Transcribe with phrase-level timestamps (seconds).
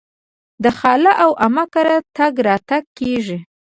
[0.63, 3.37] د خاله او عمه کره تګ راتګ کیږي.